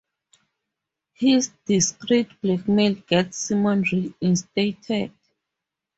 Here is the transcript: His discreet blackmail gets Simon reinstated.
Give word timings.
His 1.13 1.51
discreet 1.67 2.29
blackmail 2.41 2.95
gets 3.05 3.37
Simon 3.37 3.83
reinstated. 3.83 5.11